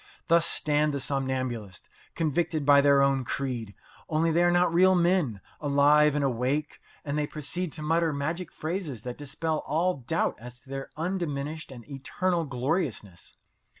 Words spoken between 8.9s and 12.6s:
that dispel all doubt as to their undiminished and eternal